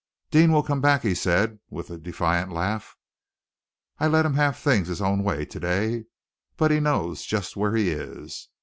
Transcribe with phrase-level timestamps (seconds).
[0.31, 2.97] "Deane will come back," he said, with a defiant laugh.
[3.99, 6.05] "I let him have things his own way to day,
[6.57, 8.49] but he knows just where he is.